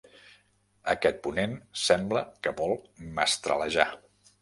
[0.93, 1.53] Aquest ponent
[1.83, 2.77] sembla que vol
[3.23, 3.91] mestralejar.